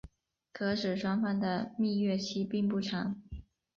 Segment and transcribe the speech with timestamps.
[0.51, 3.21] 可使双方的蜜月期并不长。